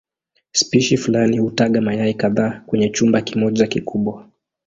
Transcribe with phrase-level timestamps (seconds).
[0.51, 4.27] Spishi fulani hutaga mayai kadhaa kwenye chumba kimoja kikubwa.